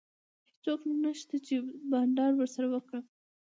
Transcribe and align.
هیڅوک 0.49 0.81
نشته 1.03 1.35
چي 1.45 1.55
بانډار 1.91 2.31
ورسره 2.35 2.67
وکړم. 2.69 3.03